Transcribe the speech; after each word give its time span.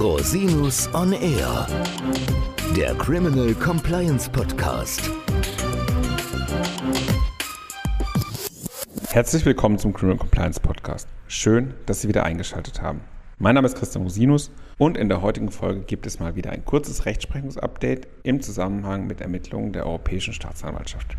Rosinus 0.00 0.88
on 0.94 1.12
Air, 1.12 1.66
der 2.74 2.94
Criminal 2.94 3.52
Compliance 3.52 4.30
Podcast. 4.30 5.10
Herzlich 9.10 9.44
willkommen 9.44 9.78
zum 9.78 9.92
Criminal 9.92 10.16
Compliance 10.16 10.58
Podcast. 10.58 11.06
Schön, 11.28 11.74
dass 11.84 12.00
Sie 12.00 12.08
wieder 12.08 12.24
eingeschaltet 12.24 12.80
haben. 12.80 13.02
Mein 13.38 13.56
Name 13.56 13.66
ist 13.66 13.76
Christian 13.76 14.04
Rosinus 14.04 14.50
und 14.78 14.96
in 14.96 15.10
der 15.10 15.20
heutigen 15.20 15.50
Folge 15.50 15.82
gibt 15.82 16.06
es 16.06 16.18
mal 16.18 16.34
wieder 16.34 16.50
ein 16.52 16.64
kurzes 16.64 17.04
Rechtsprechungsupdate 17.04 18.08
im 18.22 18.40
Zusammenhang 18.40 19.06
mit 19.06 19.20
Ermittlungen 19.20 19.74
der 19.74 19.84
Europäischen 19.84 20.32
Staatsanwaltschaft. 20.32 21.18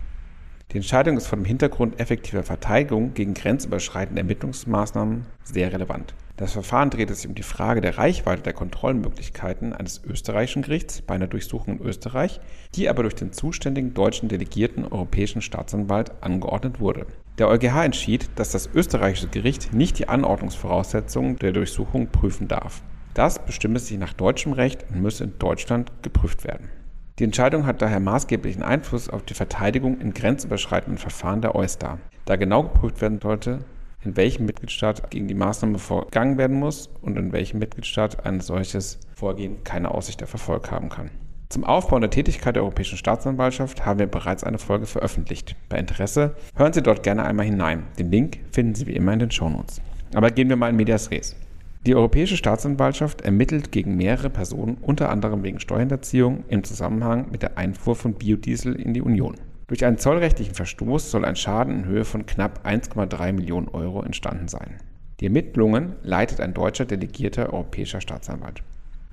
Die 0.71 0.77
Entscheidung 0.77 1.17
ist 1.17 1.27
vor 1.27 1.37
dem 1.37 1.45
Hintergrund 1.45 1.99
effektiver 1.99 2.41
Verteidigung 2.41 3.13
gegen 3.13 3.35
grenzüberschreitende 3.35 4.21
Ermittlungsmaßnahmen 4.21 5.27
sehr 5.43 5.71
relevant. 5.71 6.15
Das 6.37 6.53
Verfahren 6.53 6.89
dreht 6.89 7.13
sich 7.15 7.27
um 7.27 7.35
die 7.35 7.43
Frage 7.43 7.81
der 7.81 7.97
Reichweite 7.97 8.41
der 8.41 8.53
Kontrollmöglichkeiten 8.53 9.73
eines 9.73 10.01
österreichischen 10.03 10.63
Gerichts 10.63 11.01
bei 11.01 11.15
einer 11.15 11.27
Durchsuchung 11.27 11.77
in 11.77 11.85
Österreich, 11.85 12.39
die 12.75 12.89
aber 12.89 13.03
durch 13.03 13.15
den 13.15 13.33
zuständigen 13.33 13.93
deutschen 13.93 14.29
delegierten 14.29 14.85
europäischen 14.85 15.41
Staatsanwalt 15.41 16.11
angeordnet 16.21 16.79
wurde. 16.79 17.05
Der 17.37 17.47
EuGH 17.47 17.85
entschied, 17.85 18.29
dass 18.35 18.51
das 18.51 18.69
österreichische 18.73 19.27
Gericht 19.27 19.73
nicht 19.73 19.99
die 19.99 20.07
Anordnungsvoraussetzungen 20.09 21.37
der 21.37 21.51
Durchsuchung 21.51 22.07
prüfen 22.07 22.47
darf. 22.47 22.81
Das 23.13 23.45
bestimme 23.45 23.79
sich 23.79 23.97
nach 23.97 24.13
deutschem 24.13 24.53
Recht 24.53 24.85
und 24.89 25.01
müsse 25.01 25.25
in 25.25 25.37
Deutschland 25.37 25.91
geprüft 26.01 26.43
werden. 26.43 26.69
Die 27.19 27.25
Entscheidung 27.25 27.65
hat 27.65 27.81
daher 27.81 27.99
maßgeblichen 27.99 28.63
Einfluss 28.63 29.09
auf 29.09 29.23
die 29.23 29.33
Verteidigung 29.33 29.99
in 29.99 30.13
grenzüberschreitenden 30.13 30.97
Verfahren 30.97 31.41
der 31.41 31.55
EuStA, 31.55 31.99
da 32.25 32.35
genau 32.35 32.63
geprüft 32.63 33.01
werden 33.01 33.19
sollte, 33.21 33.59
in 34.03 34.17
welchem 34.17 34.45
Mitgliedstaat 34.45 35.11
gegen 35.11 35.27
die 35.27 35.33
Maßnahme 35.33 35.79
vorgegangen 35.79 36.37
werden 36.37 36.57
muss 36.57 36.89
und 37.01 37.17
in 37.17 37.31
welchem 37.31 37.59
Mitgliedstaat 37.59 38.25
ein 38.25 38.41
solches 38.41 38.99
Vorgehen 39.15 39.63
keine 39.63 39.91
Aussicht 39.91 40.23
auf 40.23 40.33
Erfolg 40.33 40.71
haben 40.71 40.89
kann. 40.89 41.11
Zum 41.49 41.65
Aufbau 41.65 41.99
der 41.99 42.09
Tätigkeit 42.09 42.55
der 42.55 42.63
Europäischen 42.63 42.97
Staatsanwaltschaft 42.97 43.85
haben 43.85 43.99
wir 43.99 44.07
bereits 44.07 44.43
eine 44.43 44.57
Folge 44.57 44.85
veröffentlicht. 44.85 45.57
Bei 45.67 45.77
Interesse 45.77 46.35
hören 46.55 46.71
Sie 46.71 46.81
dort 46.81 47.03
gerne 47.03 47.25
einmal 47.25 47.45
hinein. 47.45 47.87
Den 47.99 48.09
Link 48.09 48.39
finden 48.51 48.73
Sie 48.73 48.87
wie 48.87 48.95
immer 48.95 49.11
in 49.11 49.19
den 49.19 49.31
Shownotes. 49.31 49.81
Aber 50.13 50.31
gehen 50.31 50.47
wir 50.47 50.55
mal 50.55 50.69
in 50.69 50.77
Medias 50.77 51.11
Res. 51.11 51.35
Die 51.85 51.95
Europäische 51.95 52.37
Staatsanwaltschaft 52.37 53.21
ermittelt 53.21 53.71
gegen 53.71 53.97
mehrere 53.97 54.29
Personen, 54.29 54.77
unter 54.81 55.09
anderem 55.09 55.43
wegen 55.43 55.59
Steuerhinterziehung 55.59 56.45
im 56.47 56.63
Zusammenhang 56.63 57.31
mit 57.31 57.41
der 57.41 57.57
Einfuhr 57.57 57.95
von 57.95 58.13
Biodiesel 58.13 58.75
in 58.75 58.93
die 58.93 59.01
Union. 59.01 59.35
Durch 59.71 59.85
einen 59.85 59.97
zollrechtlichen 59.97 60.53
Verstoß 60.53 61.11
soll 61.11 61.23
ein 61.23 61.37
Schaden 61.37 61.73
in 61.73 61.85
Höhe 61.85 62.03
von 62.03 62.25
knapp 62.25 62.67
1,3 62.67 63.31
Millionen 63.31 63.69
Euro 63.69 64.03
entstanden 64.03 64.49
sein. 64.49 64.75
Die 65.21 65.27
Ermittlungen 65.27 65.95
leitet 66.03 66.41
ein 66.41 66.53
deutscher 66.53 66.83
delegierter 66.83 67.53
europäischer 67.53 68.01
Staatsanwalt. 68.01 68.63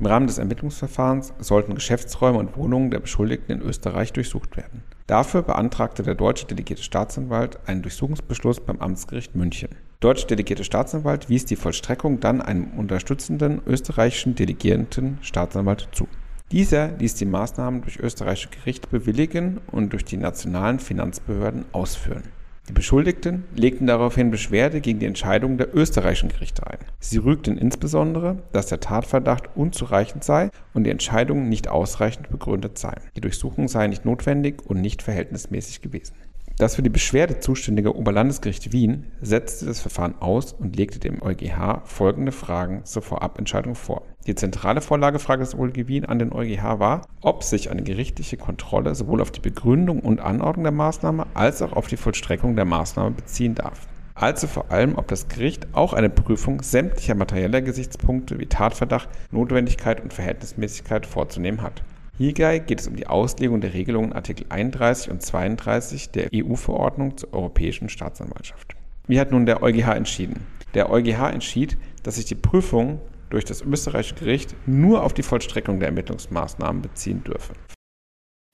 Im 0.01 0.06
Rahmen 0.06 0.27
des 0.27 0.39
Ermittlungsverfahrens 0.39 1.33
sollten 1.39 1.77
Geschäftsräume 1.77 2.41
und 2.41 2.56
Wohnungen 2.56 2.91
der 2.91 2.98
Beschuldigten 2.98 3.53
in 3.53 3.62
Österreich 3.62 4.12
durchsucht 4.12 4.56
werden. 4.56 4.83
Dafür 5.06 5.42
beantragte 5.42 6.03
der 6.03 6.17
deutsche 6.17 6.47
delegierte 6.47 6.83
Staatsanwalt 6.83 7.61
einen 7.67 7.83
Durchsuchungsbeschluss 7.83 8.59
beim 8.59 8.81
Amtsgericht 8.81 9.36
München. 9.36 9.69
Der 9.70 10.11
deutsche 10.11 10.27
delegierte 10.27 10.64
Staatsanwalt 10.64 11.29
wies 11.29 11.45
die 11.45 11.55
Vollstreckung 11.55 12.19
dann 12.19 12.42
einem 12.42 12.73
unterstützenden 12.77 13.62
österreichischen 13.64 14.34
delegierten 14.34 15.19
Staatsanwalt 15.23 15.89
zu. 15.92 16.09
Dieser 16.51 16.93
ließ 16.93 17.15
die 17.17 17.27
Maßnahmen 17.27 17.83
durch 17.83 17.99
österreichische 17.99 18.49
Gerichte 18.49 18.89
bewilligen 18.89 19.61
und 19.71 19.93
durch 19.93 20.07
die 20.07 20.17
nationalen 20.17 20.79
Finanzbehörden 20.79 21.67
ausführen. 21.73 22.23
Die 22.69 22.73
Beschuldigten 22.73 23.45
legten 23.55 23.87
daraufhin 23.87 24.31
Beschwerde 24.31 24.81
gegen 24.81 24.99
die 24.99 25.07
Entscheidung 25.07 25.59
der 25.59 25.75
österreichischen 25.75 26.31
Gerichte 26.31 26.67
ein. 26.67 26.79
Sie 27.01 27.19
rügten 27.19 27.59
insbesondere, 27.59 28.43
dass 28.53 28.67
der 28.67 28.81
Tatverdacht 28.81 29.57
unzureichend 29.57 30.25
sei 30.25 30.51
und 30.73 30.85
die 30.85 30.91
Entscheidung 30.91 31.51
nicht 31.51 31.69
ausreichend 31.69 32.31
begründet 32.31 32.79
sei. 32.79 32.95
Die 33.15 33.21
Durchsuchung 33.21 33.69
sei 33.69 33.87
nicht 33.87 34.07
notwendig 34.07 34.63
und 34.65 34.81
nicht 34.81 35.03
verhältnismäßig 35.03 35.83
gewesen. 35.83 36.14
Das 36.58 36.75
für 36.75 36.83
die 36.83 36.91
Beschwerde 36.91 37.39
zuständige 37.39 37.95
Oberlandesgericht 37.95 38.73
Wien 38.73 39.07
setzte 39.20 39.67
das 39.67 39.81
Verfahren 39.81 40.17
aus 40.20 40.55
und 40.55 40.77
legte 40.77 40.98
dem 40.98 41.23
EuGH 41.23 41.83
folgende 41.85 42.33
Fragen 42.33 42.85
zur 42.85 43.03
Vorabentscheidung 43.03 43.77
vor. 43.77 44.03
Die 44.28 44.34
zentrale 44.34 44.83
Vorlagefrage 44.83 45.40
des 45.40 45.55
OLG 45.55 45.89
Wien 45.89 46.05
an 46.05 46.18
den 46.18 46.34
EuGH 46.34 46.78
war, 46.78 47.00
ob 47.22 47.42
sich 47.42 47.70
eine 47.70 47.83
gerichtliche 47.83 48.36
Kontrolle 48.36 48.94
sowohl 48.94 49.22
auf 49.22 49.30
die 49.30 49.40
Begründung 49.40 50.00
und 50.00 50.20
Anordnung 50.20 50.64
der 50.64 50.72
Maßnahme 50.72 51.27
als 51.33 51.62
auch 51.62 51.72
auf 51.72 51.86
die 51.86 51.96
Vollstreckung 51.96 52.55
der 52.55 52.66
Maßnahme 52.66 53.12
beziehen 53.12 53.55
darf. 53.55 53.89
Also 54.14 54.46
vor 54.46 54.70
allem, 54.70 54.98
ob 54.98 55.08
das 55.08 55.28
Gericht 55.28 55.68
auch 55.72 55.94
eine 55.94 56.11
Prüfung 56.11 56.61
sämtlicher 56.61 57.14
materieller 57.14 57.62
Gesichtspunkte 57.62 58.39
wie 58.39 58.44
Tatverdacht, 58.44 59.08
Notwendigkeit 59.30 60.02
und 60.02 60.12
Verhältnismäßigkeit 60.12 61.06
vorzunehmen 61.06 61.62
hat. 61.62 61.83
Hierbei 62.18 62.58
geht 62.58 62.80
es 62.80 62.86
um 62.86 62.96
die 62.96 63.06
Auslegung 63.06 63.62
der 63.62 63.72
Regelungen 63.72 64.12
Artikel 64.12 64.45
31 64.50 65.10
und 65.10 65.22
32 65.22 66.10
der 66.10 66.28
EU-Verordnung 66.34 67.16
zur 67.16 67.33
Europäischen 67.33 67.89
Staatsanwaltschaft. 67.89 68.74
Wie 69.06 69.18
hat 69.18 69.30
nun 69.30 69.46
der 69.46 69.62
EuGH 69.62 69.96
entschieden? 69.96 70.45
Der 70.74 70.90
EuGH 70.90 71.30
entschied, 71.33 71.78
dass 72.02 72.16
sich 72.16 72.27
die 72.27 72.34
Prüfung 72.34 73.00
durch 73.30 73.44
das 73.44 73.62
österreichische 73.62 74.14
Gericht 74.14 74.55
nur 74.66 75.02
auf 75.02 75.12
die 75.12 75.22
Vollstreckung 75.22 75.80
der 75.80 75.89
Ermittlungsmaßnahmen 75.89 76.83
beziehen 76.83 77.24
dürfe. 77.24 77.52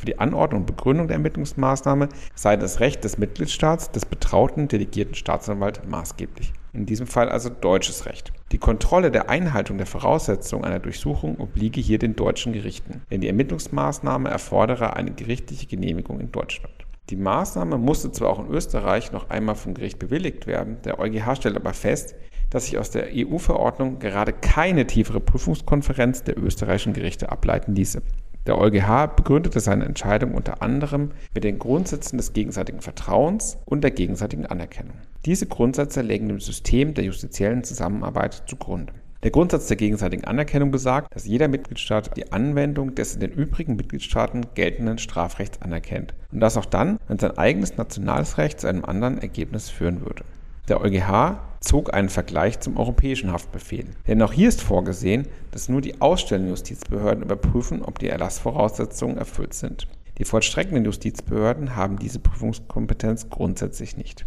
Für 0.01 0.07
die 0.07 0.19
Anordnung 0.19 0.63
und 0.63 0.67
Begründung 0.67 1.09
der 1.09 1.17
Ermittlungsmaßnahme 1.17 2.09
sei 2.35 2.57
das 2.57 2.81
Recht 2.81 3.05
des 3.05 3.19
Mitgliedstaats 3.19 3.91
des 3.91 4.05
betrauten 4.05 4.69
delegierten 4.69 5.15
Staatsanwalts 5.15 5.81
maßgeblich 5.87 6.53
in 6.75 6.87
diesem 6.87 7.07
Fall 7.07 7.29
also 7.29 7.49
deutsches 7.49 8.05
Recht. 8.05 8.33
Die 8.53 8.59
Kontrolle 8.59 9.11
der 9.11 9.31
Einhaltung 9.31 9.79
der 9.79 9.87
Voraussetzungen 9.87 10.65
einer 10.65 10.81
Durchsuchung 10.81 11.39
obliege 11.39 11.81
hier 11.81 11.99
den 11.99 12.17
deutschen 12.17 12.53
Gerichten, 12.53 13.03
denn 13.11 13.21
die 13.21 13.29
Ermittlungsmaßnahme 13.29 14.29
erfordere 14.29 14.95
eine 14.97 15.13
gerichtliche 15.13 15.67
Genehmigung 15.67 16.21
in 16.21 16.33
Deutschland. 16.33 16.75
Die 17.11 17.17
Maßnahme 17.17 17.79
musste 17.79 18.13
zwar 18.13 18.31
auch 18.31 18.41
in 18.41 18.51
Österreich 18.51 19.13
noch 19.13 19.31
einmal 19.31 19.55
vom 19.55 19.75
Gericht 19.75 19.99
bewilligt 19.99 20.47
werden, 20.47 20.79
der 20.85 20.99
EuGH 20.99 21.37
stellt 21.37 21.57
aber 21.57 21.75
fest, 21.75 22.15
dass 22.55 22.67
sich 22.67 22.79
aus 22.79 22.91
der 22.91 23.09
EU-Verordnung 23.13 23.99
gerade 23.99 24.33
keine 24.33 24.87
tiefere 24.87 25.19
Prüfungskonferenz 25.19 26.23
der 26.23 26.39
österreichischen 26.39 26.93
Gerichte 26.93 27.33
ableiten 27.33 27.75
ließe. 27.75 28.01
Der 28.47 28.59
EuGH 28.59 29.17
begründete 29.17 29.59
seine 29.59 29.87
Entscheidung 29.87 30.35
unter 30.35 30.63
anderem 30.63 31.11
mit 31.35 31.43
den 31.43 31.59
Grundsätzen 31.59 32.17
des 32.17 32.33
gegenseitigen 32.33 32.81
Vertrauens 32.81 33.59
und 33.65 33.83
der 33.83 33.91
gegenseitigen 33.91 34.47
Anerkennung. 34.47 34.95
Diese 35.25 35.47
Grundsätze 35.47 36.03
legen 36.03 36.29
dem 36.29 36.39
System 36.39 36.95
der 36.95 37.05
justiziellen 37.05 37.65
Zusammenarbeit 37.65 38.45
zugrunde. 38.47 38.93
Der 39.25 39.33
Grundsatz 39.33 39.67
der 39.67 39.79
gegenseitigen 39.79 40.25
Anerkennung 40.25 40.71
besagt, 40.71 41.13
dass 41.13 41.25
jeder 41.25 41.49
Mitgliedstaat 41.49 42.17
die 42.17 42.31
Anwendung 42.31 42.95
des 42.95 43.15
in 43.15 43.21
den 43.21 43.33
übrigen 43.33 43.75
Mitgliedstaaten 43.75 44.47
geltenden 44.55 44.99
Strafrechts 44.99 45.61
anerkennt 45.61 46.15
und 46.31 46.39
das 46.39 46.57
auch 46.57 46.67
dann, 46.67 46.99
wenn 47.09 47.19
sein 47.19 47.37
eigenes 47.37 47.79
nationales 47.79 48.39
Recht 48.39 48.61
zu 48.61 48.69
einem 48.69 48.85
anderen 48.85 49.19
Ergebnis 49.19 49.71
führen 49.71 50.03
würde. 50.03 50.23
Der 50.69 50.81
EuGH 50.81 51.39
zog 51.65 51.93
einen 51.95 52.09
Vergleich 52.09 52.61
zum 52.61 52.77
europäischen 52.77 53.33
Haftbefehl. 53.33 53.87
Denn 54.07 54.23
auch 54.23 54.33
hier 54.33 54.49
ist 54.49 54.63
vorgesehen, 54.63 55.27
dass 55.51 55.69
nur 55.69 55.81
die 55.81 56.01
ausstellenden 56.01 56.51
Justizbehörden 56.51 57.25
überprüfen, 57.25 57.83
ob 57.83 57.99
die 57.99 58.09
Erlassvoraussetzungen 58.09 59.19
erfüllt 59.19 59.55
sind. 59.55 59.89
Die 60.19 60.25
vollstreckenden 60.25 60.85
Justizbehörden 60.85 61.75
haben 61.75 61.99
diese 61.99 62.21
Prüfungskompetenz 62.21 63.31
grundsätzlich 63.31 63.97
nicht. 63.97 64.25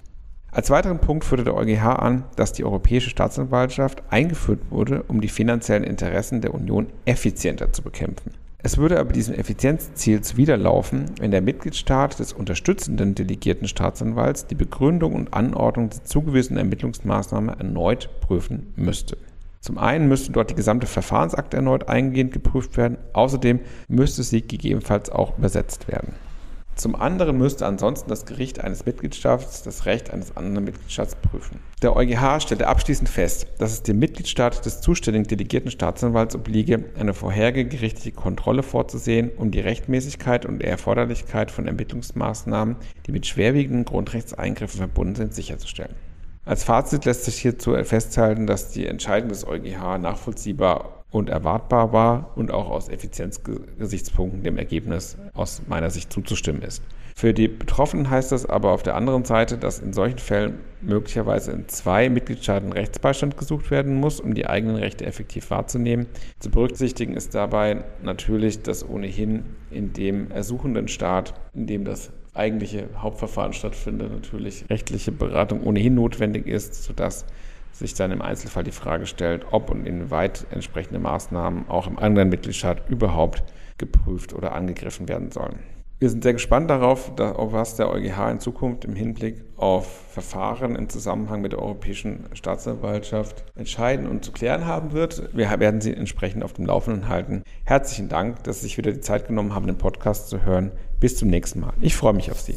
Als 0.52 0.70
weiteren 0.70 1.00
Punkt 1.00 1.24
führte 1.24 1.44
der 1.44 1.56
EuGH 1.56 2.00
an, 2.00 2.24
dass 2.36 2.54
die 2.54 2.64
Europäische 2.64 3.10
Staatsanwaltschaft 3.10 4.02
eingeführt 4.10 4.72
wurde, 4.72 5.04
um 5.04 5.22
die 5.22 5.28
finanziellen 5.28 5.84
Interessen 5.84 6.42
der 6.42 6.54
Union 6.54 6.88
effizienter 7.06 7.72
zu 7.72 7.84
bekämpfen. 7.84 8.34
Es 8.68 8.78
würde 8.78 9.00
aber 9.00 9.14
diesem 9.14 9.34
Effizienzziel 9.34 10.20
zuwiderlaufen, 10.20 11.06
wenn 11.22 11.32
der 11.32 11.42
Mitgliedstaat 11.42 12.20
des 12.20 12.34
unterstützenden 12.34 13.16
delegierten 13.16 13.66
Staatsanwalts 13.66 14.46
die 14.48 14.56
Begründung 14.56 15.14
und 15.14 15.34
Anordnung 15.34 15.90
der 15.90 16.04
zugewiesenen 16.04 16.58
Ermittlungsmaßnahme 16.58 17.56
erneut 17.60 18.10
prüfen 18.20 18.74
müsste. 18.76 19.18
Zum 19.62 19.78
einen 19.78 20.10
müsste 20.10 20.34
dort 20.34 20.50
die 20.50 20.56
gesamte 20.56 20.86
Verfahrensakte 20.86 21.56
erneut 21.56 21.88
eingehend 21.88 22.34
geprüft 22.34 22.76
werden, 22.76 22.98
außerdem 23.14 23.62
müsste 23.88 24.24
sie 24.24 24.42
gegebenenfalls 24.42 25.10
auch 25.10 25.38
übersetzt 25.38 25.88
werden. 25.88 26.12
Zum 26.78 26.96
anderen 26.96 27.40
müsste 27.40 27.66
ansonsten 27.66 28.08
das 28.08 28.28
Gericht 28.28 28.64
eines 28.64 28.86
Mitgliedstaats 28.86 29.64
das 29.64 29.88
Recht 29.88 30.12
eines 30.12 30.38
anderen 30.38 30.66
Mitgliedstaats 30.66 31.16
prüfen. 31.16 31.60
Der 31.82 31.96
EuGH 31.96 32.40
stellte 32.42 32.68
abschließend 32.68 33.10
fest, 33.10 33.48
dass 33.58 33.72
es 33.72 33.82
dem 33.82 33.98
Mitgliedstaat 33.98 34.64
des 34.64 34.80
zuständigen 34.82 35.28
delegierten 35.28 35.72
Staatsanwalts 35.72 36.36
obliege, 36.36 36.86
eine 37.00 37.16
vorherige 37.16 37.66
gerichtliche 37.66 38.12
Kontrolle 38.12 38.62
vorzusehen, 38.62 39.32
um 39.38 39.50
die 39.50 39.60
Rechtmäßigkeit 39.60 40.46
und 40.46 40.62
Erforderlichkeit 40.62 41.50
von 41.50 41.66
Ermittlungsmaßnahmen, 41.66 42.76
die 43.08 43.12
mit 43.12 43.26
schwerwiegenden 43.26 43.86
Grundrechtseingriffen 43.86 44.78
verbunden 44.78 45.16
sind, 45.16 45.34
sicherzustellen. 45.34 45.96
Als 46.46 46.64
Fazit 46.64 47.06
lässt 47.06 47.26
sich 47.26 47.40
hierzu 47.40 47.74
festhalten, 47.84 48.46
dass 48.46 48.70
die 48.70 48.86
Entscheidung 48.86 49.30
des 49.30 49.48
EuGH 49.48 49.98
nachvollziehbar 49.98 50.97
und 51.18 51.30
erwartbar 51.30 51.94
war 51.94 52.32
und 52.36 52.52
auch 52.52 52.70
aus 52.70 52.90
Effizienzgesichtspunkten 52.90 54.44
dem 54.44 54.58
Ergebnis 54.58 55.18
aus 55.34 55.62
meiner 55.68 55.90
Sicht 55.90 56.14
zuzustimmen 56.14 56.62
ist. 56.62 56.84
Für 57.16 57.34
die 57.34 57.48
Betroffenen 57.48 58.12
heißt 58.12 58.32
das 58.32 58.46
aber 58.46 58.72
auf 58.72 58.84
der 58.84 58.96
anderen 58.96 59.26
Seite, 59.26 59.58
dass 59.58 59.80
in 59.80 59.92
solchen 59.92 60.20
Fällen 60.20 60.60
möglicherweise 60.82 61.52
in 61.52 61.68
zwei 61.68 62.10
Mitgliedstaaten 62.10 62.72
Rechtsbeistand 62.72 63.38
gesucht 63.38 63.72
werden 63.72 63.96
muss, 63.96 64.20
um 64.20 64.36
die 64.36 64.46
eigenen 64.46 64.76
Rechte 64.76 65.04
effektiv 65.04 65.50
wahrzunehmen. 65.50 66.06
Zu 66.38 66.52
berücksichtigen 66.52 67.16
ist 67.16 67.34
dabei 67.34 67.84
natürlich, 68.04 68.62
dass 68.62 68.88
ohnehin 68.88 69.46
in 69.72 69.94
dem 69.94 70.30
ersuchenden 70.30 70.88
Staat, 70.88 71.34
in 71.56 71.66
dem 71.66 71.86
das 71.86 72.12
eigentliche 72.36 72.88
Hauptverfahren 72.98 73.54
stattfindet, 73.54 74.12
natürlich 74.12 74.66
rechtliche 74.70 75.12
Beratung 75.12 75.64
ohnehin 75.64 75.96
notwendig 75.96 76.46
ist, 76.46 76.84
sodass 76.84 77.26
sich 77.72 77.94
dann 77.94 78.12
im 78.12 78.22
Einzelfall 78.22 78.64
die 78.64 78.72
Frage 78.72 79.06
stellt, 79.06 79.46
ob 79.52 79.70
und 79.70 79.86
inwieweit 79.86 80.48
entsprechende 80.52 81.00
Maßnahmen 81.00 81.70
auch 81.70 81.88
im 81.88 82.00
anderen 82.00 82.30
Mitgliedstaat 82.30 82.90
überhaupt 82.90 83.44
geprüft 83.78 84.34
oder 84.34 84.54
angegriffen 84.54 85.08
werden 85.08 85.32
sollen. 85.32 85.60
Wir 86.00 86.12
sind 86.12 86.22
sehr 86.22 86.34
gespannt 86.34 86.70
darauf, 86.70 87.14
was 87.18 87.76
der 87.76 87.90
EuGH 87.90 88.30
in 88.30 88.40
Zukunft 88.40 88.86
im 88.86 88.96
Hinblick 88.96 89.44
auf 89.56 89.88
Verfahren 90.12 90.76
im 90.76 90.90
Zusammenhang 90.90 91.42
mit 91.42 91.54
der 91.54 91.60
Europäischen 91.60 92.26
Staatsanwaltschaft 92.34 93.44
entscheiden 93.56 94.06
und 94.06 94.24
zu 94.24 94.32
klären 94.32 94.68
haben 94.68 94.92
wird. 94.92 95.36
Wir 95.36 95.60
werden 95.60 95.82
Sie 95.82 95.96
entsprechend 95.96 96.44
auf 96.44 96.54
dem 96.54 96.68
Laufenden 96.68 97.08
halten. 97.08 97.42
Herzlichen 97.64 98.10
Dank, 98.10 98.44
dass 98.44 98.58
Sie 98.58 98.68
sich 98.68 98.78
wieder 98.78 98.92
die 98.92 99.02
Zeit 99.02 99.28
genommen 99.28 99.56
haben, 99.56 99.66
den 99.66 99.80
Podcast 99.80 100.30
zu 100.30 100.46
hören. 100.46 100.72
Bis 101.00 101.16
zum 101.18 101.30
nächsten 101.30 101.62
Mal. 101.62 101.74
Ich 101.82 101.96
freue 101.96 102.14
mich 102.14 102.32
auf 102.32 102.42
Sie. 102.42 102.56